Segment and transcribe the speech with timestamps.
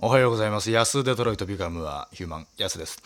[0.00, 0.70] おはようございます。
[0.70, 3.02] 安デトロイトビカムはヒューマン、安です。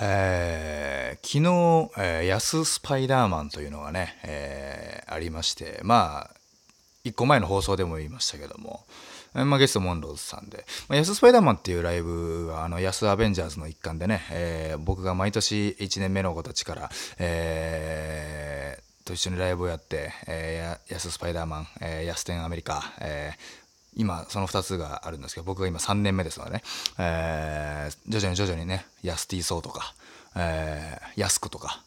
[0.00, 6.30] えー、昨日、えー、安スパイダーマンというのがね、えー、ありまして、まあ、
[7.04, 8.84] 1個前の放送でも言いましたけども、
[9.34, 23.61] まあ、ゲストモンローズさんで、まあ、安スパイダーマンっていうライブは、あの、安アベンジャーズの一環でね、えー、僕が毎年1年目の子たちから、えー、と一緒にライブをやって、えー、安スパイダーマン、えー、安天アメリカ、えー、
[23.94, 26.62] 今その2つがあるんですけど僕が今3年目ですのでね、
[26.98, 29.94] えー、徐々に徐々にねヤスティソーとか、
[30.36, 31.82] えー、ヤスクとか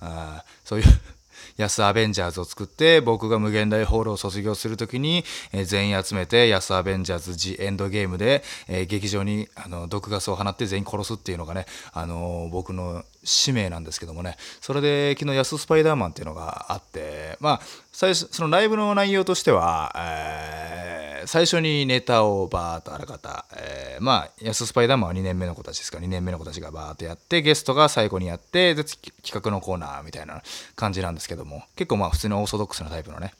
[0.00, 0.86] あそういう
[1.56, 14.36] 安アベンジャーズを作って僕が無限大ホールを卒業する時に、えー、全員集めて安アベンジャーズジエンドゲームで、えー、劇場にあの毒ガスを放って全員殺すっていうのがね、あのー、僕の使命なんですけどもね。
[14.60, 17.60] それで昨日安スパイダーマンっていうのがあってまあ
[18.00, 25.98] 最初そのライブの内容としては、えー、最初にネタをバーッとあらかた、えー、まあ安スパイダーマンは2年目の子たちですか。
[25.98, 30.40] ら2年目の子たちがバーッとやってゲストが最後にやってで企画のコーナーみたいな
[30.76, 31.62] 感じなんですけども。
[31.76, 33.34] 結構まあ普通にオーソドックスなタイプのね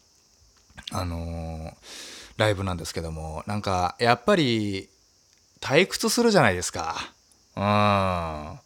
[0.93, 1.73] あのー、
[2.37, 3.43] ライブなんですけども。
[3.47, 4.91] なんかやっぱり
[5.63, 6.97] 退屈するじゃないですか。
[7.57, 7.63] うん。
[7.63, 8.61] や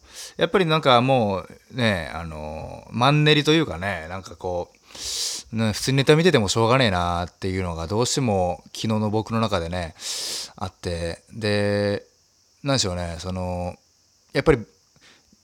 [0.45, 4.74] っぱりなんかもうねあの、マンネリというかねなんかこう、
[5.51, 9.95] 普通にネタ見ててもしょうがねえなっていうのがどうしても昨日の僕の中でね
[10.55, 11.21] あって。
[11.31, 12.05] で
[12.63, 13.75] 何でしょうねその
[14.33, 14.65] やっぱり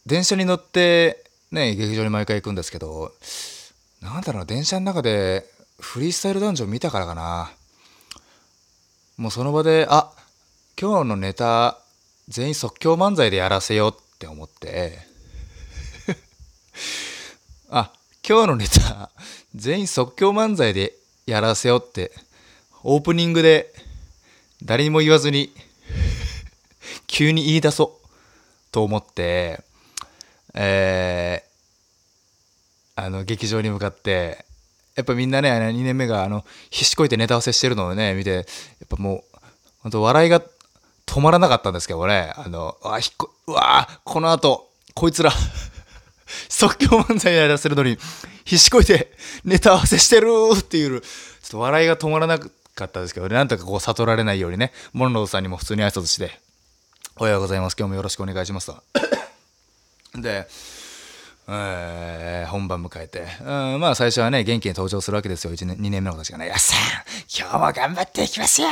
[0.05, 3.11] 電車に乗ってね劇場に毎回行くんですけど
[4.01, 5.45] なんだろう電車の中で
[5.79, 7.51] フリースタイルダンジョン見たからかな。
[9.17, 10.11] もうその場であ
[10.79, 11.77] 今日のネタ
[12.27, 14.99] 全員即興漫才でやらせようって思って。
[18.27, 19.09] 今日のネタ
[19.55, 20.93] 全員即興漫才で
[21.25, 22.11] やらせようって
[22.83, 23.73] オープニングで
[24.63, 25.51] 誰にも言わずに
[27.07, 28.07] 急に言い出そう
[28.71, 29.63] と思って
[30.53, 34.45] えー、あの劇場に向かって
[34.95, 38.45] やっぱみんなね2年目があの必死こいてネタ合わせしてるのをね見てやっ
[38.87, 39.39] ぱもう
[39.79, 40.43] 本当笑いが
[41.07, 45.31] 止まらなかったんですけどねあのあひっこうわこの後こいつら
[46.49, 47.97] 即興漫才やらせるのに
[48.45, 49.11] 必死こいて
[49.43, 50.27] ネタ合わせしてる
[50.57, 52.49] っていう、ちょっと笑いが止まらなか
[52.85, 56.39] ったですけど、ね、なんとかこう悟られないようにね、モンローさんにも普通に挨拶して、
[57.17, 57.75] おはようございます。
[57.77, 58.83] 今日もよろしくお願いしますと。
[60.15, 60.47] で、
[61.47, 65.53] えー、本番迎えて、うん、まあ最初はね、元気に登場するわけですよ。
[65.53, 66.79] 1年、2年目の子たちがね、やっさん、
[67.37, 68.69] 今日も頑張っていきますよ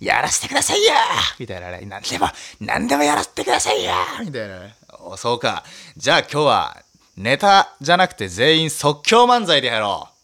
[0.00, 0.92] やらせてくださいよ
[1.38, 2.28] みたいなね、何でも、
[2.60, 3.92] 何でもやらせてくださいよ
[4.24, 4.74] みたいなね。
[5.16, 5.62] そうか。
[5.96, 6.82] じゃあ今日は、
[7.16, 10.16] ネタじゃなくて全員即興漫才でやろう。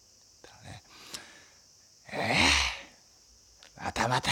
[2.14, 4.30] えー、またまた。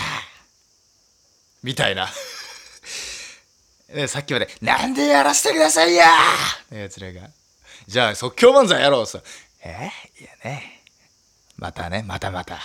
[1.63, 2.09] みたいな。
[3.95, 6.07] ね、さっきまで、なんでやらせてくださいや
[6.71, 7.31] やつらが。
[7.87, 9.21] じゃあ即興漫才やろうさ。
[9.65, 10.83] えー、いやね。
[11.57, 12.59] またね、またまた。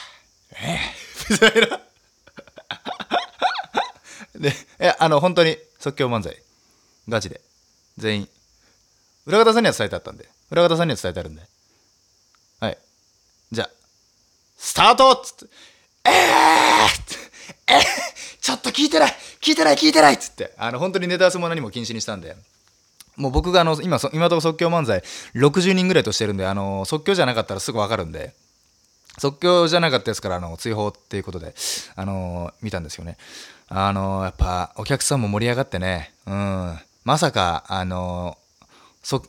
[0.52, 1.80] えー、みたいな。
[4.36, 6.38] で、え、あの、本当に即興漫才。
[7.08, 7.42] ガチで。
[7.98, 8.30] 全員。
[9.26, 11.42] 裏方さんには伝えてあったんで、裏方さんには伝えてあるんで。
[12.60, 12.78] はい。
[13.52, 13.70] じゃあ、
[14.58, 15.54] スタートっつって、
[16.06, 16.14] えー
[17.68, 17.82] えー、
[18.42, 19.14] ちょっと聞いてない。
[19.42, 22.36] 聞いてない聞いてないっつって、あの、本当にネタ合わせも何も禁止にしたんで、
[23.16, 25.02] もう僕があの、今、今とこ即興漫才
[25.36, 28.34] 60人ぐらいとしてるんで、あの、即興じゃなかったらすぐわかるんで、
[29.18, 31.56] 即興じゃなかったですから、あの、追放っていうことで、
[31.96, 33.18] あの見たんですよね。
[33.68, 38.38] あのやっぱ、お客さんも盛り上がってね、うん、まさか、あの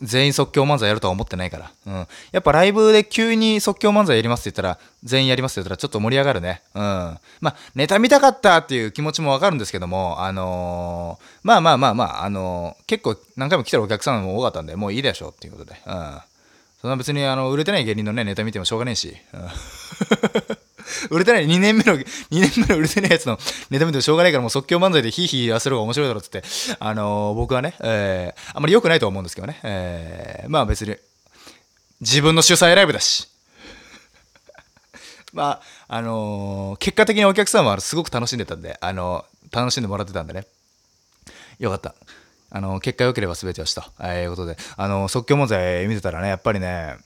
[0.01, 1.71] 全員即興漫才やるとは思ってないから。
[1.87, 2.09] うん。
[2.33, 6.63] やっぱライブで急に即興漫才やりますって言ったら、全員やりますって言ったらちょっと盛り上がるね。
[6.75, 6.83] うん。
[6.83, 7.19] ま
[7.51, 15.77] あ、ネタ見たかったっていう気持ちもわかるんですけども、あのー、まあまあまあまあ、あのー、結構何回も来てるお客さんも多かったんで、もういいでしょっていうことで。
[15.87, 16.21] うん。
[16.81, 19.17] そんな別にあの、売れてない芸人のね、ネタ見てもしょうがねえし。
[19.35, 20.56] うん
[21.11, 23.39] 売れてない、2年目の、2年目の売れてないやつの
[23.71, 26.43] ネタ見てもしょうがないからもう即興漫才でヒーヒー言わせる方が面白いだろうっつって、
[26.79, 30.97] あのー、僕はね、えー、あんまり良くないと思うんですけどね、えー、まあ別に、
[32.01, 33.29] 自分の主催ライブだし、
[35.33, 40.47] まあ、あのー、結果的にお客さんはすごく楽しんでたんで、あのー、楽しんでもらってたんでね、
[41.59, 41.95] よかった。
[42.51, 46.97] あのー、結果良ければ全てよしと、えいうことで、あの即興漫才見てたらね、やっぱりね、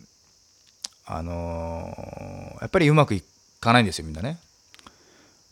[1.12, 3.22] あのやっぱりうまくい
[3.60, 4.38] かないんですよみんなね。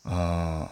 [0.05, 0.69] うん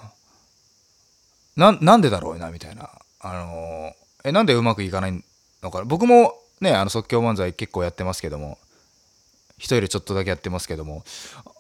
[1.56, 2.90] ななんでだろうなみたいな。
[3.20, 3.94] あの
[4.24, 5.24] えなんでうまくいかない
[5.62, 5.84] のか。
[5.84, 8.58] 僕もねあの即興漫才結構やってますけども。
[9.58, 11.02] 一人でちょっとだけやってますけども。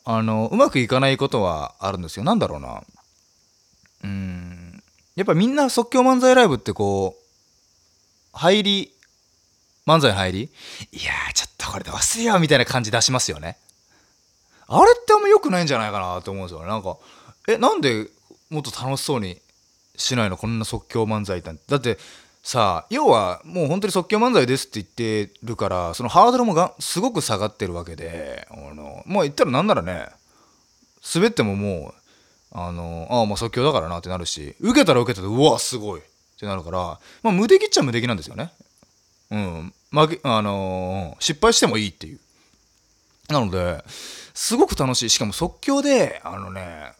[0.04, 2.24] あのうまくいかないことはあるんですよ。
[2.24, 2.82] なんだろうな。
[4.04, 4.82] うん。
[5.16, 7.22] やっぱみんな即興漫才ライブってこう、
[8.32, 8.92] 入り、
[9.86, 10.40] 漫才の入り。
[10.92, 13.56] いやー、ちょっとこれで忘れようみたいな感じ出しますよね。
[14.68, 16.66] あれってあんま良くないんじゃないかなと思うんですよね。
[16.66, 16.96] なんか、
[17.48, 18.08] え、なんで
[18.50, 19.38] もっと楽しそうに
[19.96, 21.54] しないのこんな即興漫才って。
[21.68, 21.98] だって、
[22.46, 30.06] さあ要はもう本当に即興漫才ですって言ってるからそのハードルもがすごく下がってるわけであのもう言ったらなんならね
[31.12, 31.92] 滑ってもも
[32.52, 36.04] うあのああもう即興だからなってなるし受けたら受けたでうわすごいっ
[36.38, 38.52] てなるからまあ無敵っちゃ無敵なんですよね
[39.32, 42.20] うん負けあのー、失敗してもいいっていう
[43.28, 43.82] なので
[44.34, 45.10] すごく楽しい。
[45.10, 46.92] しかも即興であのね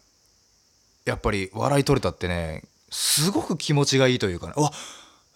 [1.05, 4.71] やっぱり笑い取れたってねすごく気持ちがいいというかねわ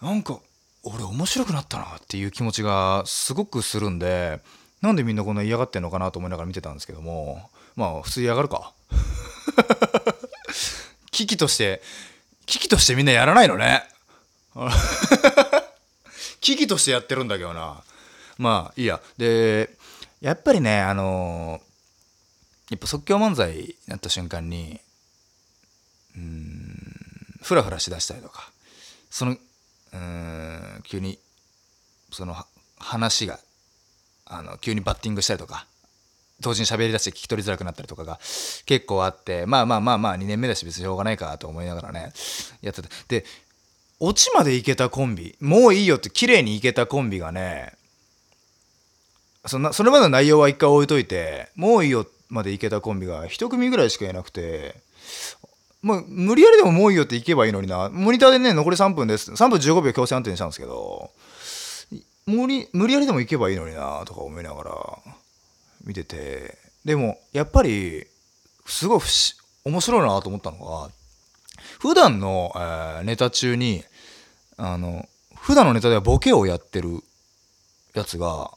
[0.00, 0.38] なんか
[0.82, 4.40] 俺面白くなったなっていう気持ちがすごくするんで
[4.80, 8.72] なんでみんなこんな嫌がってんのかなと思いながら見てたんですけどもまあ普通嫌がるか。
[11.12, 11.82] 危機として
[12.46, 13.84] 危機としてみんなやらないのね。
[16.40, 17.82] 危機としてやってるんだけどな。
[18.38, 19.00] まあいいや。
[19.16, 19.70] で
[20.22, 24.80] やっぱりねあのー、やっぱ即興漫才になった瞬間に
[26.16, 26.76] うん
[27.42, 28.52] フラフラしだしたりとか
[29.10, 29.36] その
[29.92, 31.18] うん急に
[32.12, 32.36] その
[32.78, 33.40] 話が
[34.24, 35.66] あの急にバッティングしたりとか
[36.40, 38.18] 同時に喋り出して聞き取りづらくなったりとかが
[38.64, 42.12] 結構あってまあまあまあまあ2年目だし別にしょうがないかと思いながらね
[42.62, 42.88] やってた。
[43.08, 43.24] で
[43.98, 47.72] オチまでいけたコンビもういいよって綺麗にいけたコンビがね
[49.46, 54.76] そんなそれまでの内容は一回置いといてもういいよまでいけたコンビが1組ぐらいしかいなくて
[55.82, 57.90] もう無理やりでももういいよって行けばいいのにな。
[57.90, 59.32] モニターでね、残り3分です。
[59.32, 61.10] 3分15秒強制安定にしたんですけど、
[62.26, 64.72] 無理無理やりでも行けばいいのになとか思いながら
[65.84, 68.06] 見てて、でもやっぱり
[68.64, 69.00] すごい
[69.64, 70.90] 面白いなと思ったのが、
[71.80, 73.82] 普段の、えー、ネタ中に、
[74.56, 77.02] あの、普段のネタではボケをやってる
[77.94, 78.52] やつが、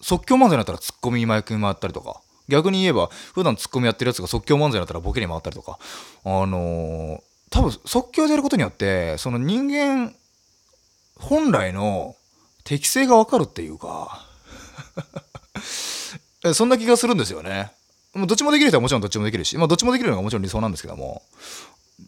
[0.00, 5.78] 即興漫才になったらツッコミマイクに回ったりとか、逆に言えば、普段ツッコミやってるやつが即興漫才だったらボケに回ったりとか、
[6.24, 10.14] あのー、多分即興でやることによって、その人間
[11.16, 12.16] 本来の
[12.64, 14.24] 適性がわかるっていうか。
[16.54, 17.72] そんな気がするんですよね。
[18.14, 21.22] もうどっちもできる人はもちろんどっちもできるし、まあどっちもできるのがもちろん理想なんですけども、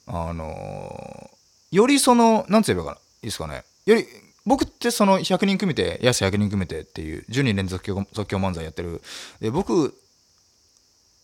[0.07, 4.07] あのー、よりその、なんて言えばいいですかね、より、
[4.51, 9.01] 僕ってその100人組めて、安100人組めてっていう10人連続即興漫才やってる。
[9.41, 9.95] で、僕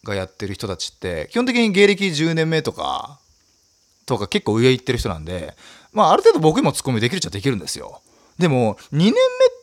[0.04, 3.18] がやってる人たちって基本的に芸歴10年目とか
[4.06, 5.56] とか結構上行ってる人なんで
[5.92, 8.00] まあある程度僕にもツッコミできるっちゃできるんですよ。
[8.38, 9.14] でも2年目っ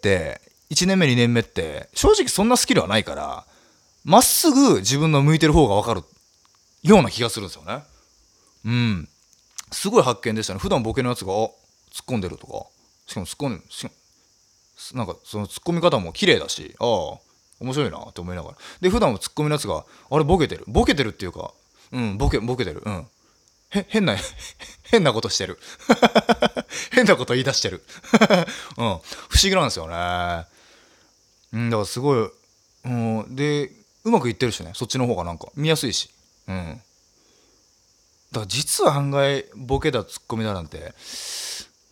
[0.01, 3.45] て1年目2年目って正直そんなスキルはないから
[4.03, 6.03] まっすぐ自分の向いてる方が分かる
[6.81, 7.83] ような気がするんですよね。
[8.65, 9.09] うん。
[9.71, 10.59] すごい発見でしたね。
[10.59, 11.51] 普段ボケのやつが突っ
[12.07, 12.65] 込んでるとか。
[13.07, 13.63] しかも突っ込んで
[14.93, 17.19] なんかその突っ込み方も綺麗だしああ
[17.59, 18.57] 面白いなって思いながら。
[18.81, 20.65] で普段はツッコミのやつがあれボケてる。
[20.67, 21.53] ボケてるっていうか
[21.91, 22.81] うんボケボケてる。
[22.85, 23.07] うん。
[23.69, 24.17] へ変な
[24.83, 25.59] 変なことしてる。
[26.91, 27.83] 変なこと言い出してる。
[28.77, 28.85] うん。
[28.85, 28.99] 不思
[29.43, 30.45] 議なんですよね。
[31.53, 32.31] うんだからすごい、
[32.85, 33.71] うん、で
[34.03, 34.71] うまくいってるしね。
[34.75, 35.47] そっちの方がなんか。
[35.55, 36.09] 見やすいし。
[36.47, 36.81] うん。
[38.31, 40.93] だから実は案外ボケだツッコミだなんて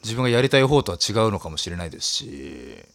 [0.04, 2.86] 自分がやりたい方とは違うのかもしれないですし。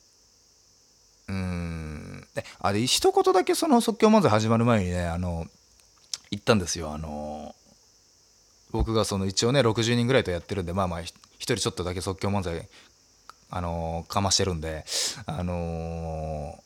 [1.29, 2.27] うん。
[2.61, 5.47] あれ一言だけその即興漫才始まる前にねあの
[6.31, 6.93] 言ったんですよ。
[6.93, 7.55] あの
[8.73, 12.69] 僕がその一応ね60人ぐらいとやってるんでまあまあ一人ちょっとだけ即興漫才
[13.51, 14.85] あのかましてるんで
[15.27, 16.59] あの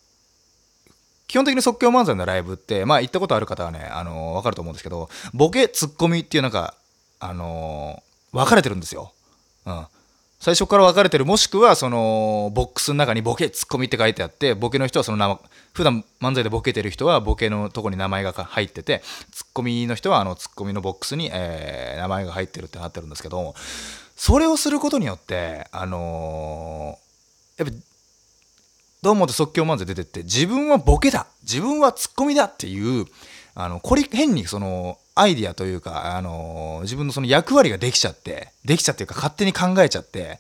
[1.29, 6.75] 基本的に即興漫才のライブってまあ行ったことある方はねあの分かると思うんですけどボケツッコミっていうなんか
[7.21, 9.13] あの分かれてるんですよ。
[9.67, 9.87] うん。
[10.41, 15.39] 最初から分かれてるもしくはそのボックスの中にボケツッコミって書いてあってボケの人はその名
[15.75, 23.55] 普段漫才でボケてる人はボケのとこに名前が入っててツッコミの人はあのツッコミのボックスに、えー、名前が入ってるってなってるんですけど
[24.17, 27.79] それをすることによってあのー、やっぱ
[29.03, 33.05] どうもと即興漫才出てって自分はボケだ自分はツッコミだっていう
[33.55, 40.38] あのこれ変にそのアイディアというか、あのー、自分のその役割ができちゃって、できちゃっていうか勝手に考えちゃって、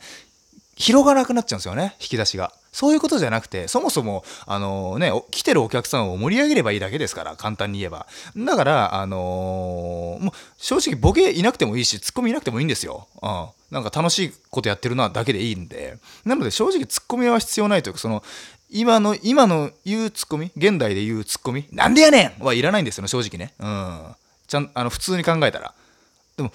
[0.76, 2.52] 広がらなくなっちゃうんですよね、引き出しが。
[2.72, 8.06] そういうことじゃなくて、そもそも、あのー、ね、来てるお客さんを盛り上げればいいだけですから、簡単に言えば。
[8.36, 13.08] だから、あのー、もう、正直ボケいなくてもいいし、ツッコミいなくてもいいんですよ。
[13.20, 13.48] うん。
[13.70, 15.98] なんか楽しいことやってるなだけでいいんで。
[16.24, 18.22] なので、正直ツッコミは必要ないというか、その、
[18.70, 23.52] 今の、今の言うツッコミ、現代で言うツッコミ、なんでやねんはいらないんですよね、正直ね。
[23.58, 24.14] うん。
[24.50, 25.72] ちゃんあの普通に考えたら。
[26.36, 26.52] でも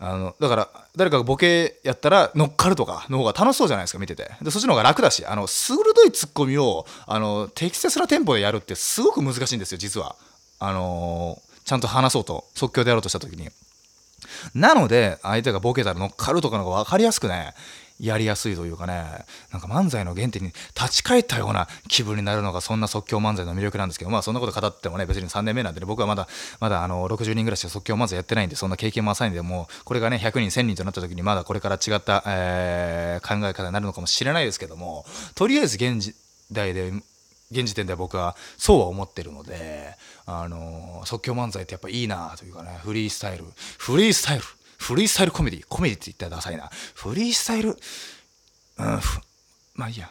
[0.00, 4.30] あのだから誰かがボケやったら乗っかるとかの方が楽しそうじゃないですか見てて。
[4.40, 10.16] でそっちの方が楽だしあの鋭いツッコミをあの適切なテンポでやるってすごく難しいんですよ実は。
[10.60, 13.50] あのー、ちゃんと話そうと即興でやろうとした時に。
[14.54, 17.52] なので相手がボケたら乗っかるとかの方が分かりやすくね
[18.00, 18.94] やりやすいというかね
[19.52, 26.28] なんか漫才の原点に立ち返ったような気分になるのがそんな即興漫才の魅力なんですけどまあそんなこと語ってもね別に3年目なんでね僕はまだ
[26.60, 36.14] まだあの60人ぐらいしか即興漫才やってないんでそんな経験も浅いんでもうこれがね100人1000人となった時にまだこれから違った、えー、考え方になるのかもしれないですけどもとりあえず現時
[36.52, 36.92] 代で
[37.50, 43.44] 現時点では僕はそうは思ってるので、あの即興漫才ってやっぱいいなというかねフリースタイル
[43.78, 44.44] フリースタイル
[44.78, 46.70] フリースタイルコメディコメディって言ったらダサいな。
[46.94, 47.70] フリースタイル？
[47.70, 47.76] うん
[49.74, 50.08] まあいいや。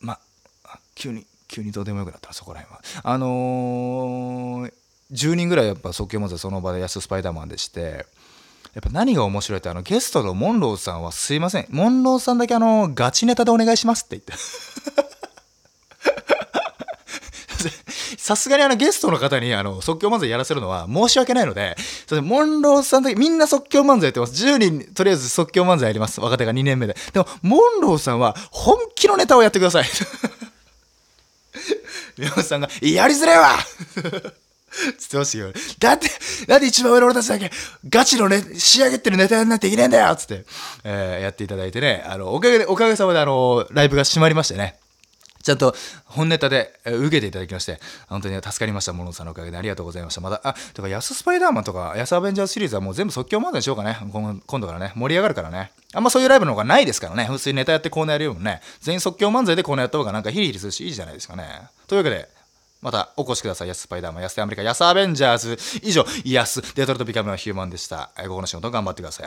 [0.00, 0.18] ま
[0.64, 2.82] あ急に急にどうでもよくなったらそこら辺は。
[3.02, 4.72] あのー、
[5.12, 7.80] 10人ぐらいやっぱ即興漫才その場で安スパイダーマンでして
[8.74, 11.66] やっぱ何が面白いってあのゲストのモンローさんはすいません。
[11.68, 14.32] モンローさんだけあのガチネタでお願いしますって言って。
[18.24, 21.76] さすがにあのゲストの方にあの即興漫才やらせるのは申し訳ないので、
[22.06, 24.32] それモンローさんだけみんな即興漫才やってます。
[24.46, 26.22] 10人とりあえず即興漫才やります。
[26.22, 26.96] 若手が2年目で。
[27.12, 29.84] でも、モンローさんは本気のネタをやってください。
[32.16, 33.58] 宮本さんが、やりづれえわ
[34.96, 36.10] つってましたけど、だって、
[36.48, 37.50] なんで一番上の俺たちだけ、
[37.90, 40.46] ガチのね、仕上げてるネタやんなきゃいけねえんだよつって、
[40.82, 44.78] えー、やっていただいてね、あの、おかげで、おかげさまであの、ライブが閉まりましてね。
[45.44, 45.74] ちゃんと
[46.06, 48.94] 本ネタで受けていただきまして、本当に助かりました。
[48.94, 50.22] モノさんのおかげでありがとうございました。
[50.22, 53.98] また、あ、とか、安スパイダーマンとか、安アベンジャーズシリーズはもう全部即興漫才にしようかね。
[54.10, 55.70] 今度からね、盛り上がるからね。
[55.92, 57.26] あんまそういうライブの方がないですからね。
[57.26, 61.44] 普通にネタやってコーナーやるよりもね、全員即興漫才でコーナーやった方がなんかヒリヒリするし、いいじゃないですかね。
[61.86, 62.28] というわけで、
[62.80, 63.68] またお越しください。
[63.68, 65.58] 安スパイダーマン、安アメリカ、安アベンジャーズ。
[65.82, 68.10] 以上、安デトロトビカムはヒューマンでした。
[68.28, 69.22] 午後の仕事頑張ってください。